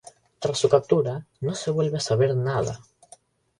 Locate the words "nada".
2.35-2.79